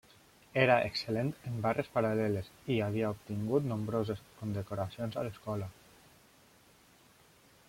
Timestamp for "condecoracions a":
4.41-5.29